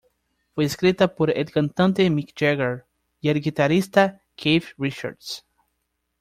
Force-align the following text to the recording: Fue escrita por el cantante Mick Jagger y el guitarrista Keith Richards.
Fue 0.55 0.65
escrita 0.65 1.13
por 1.13 1.29
el 1.29 1.51
cantante 1.51 2.09
Mick 2.09 2.33
Jagger 2.35 2.85
y 3.19 3.29
el 3.29 3.39
guitarrista 3.39 4.19
Keith 4.35 4.69
Richards. 4.79 5.45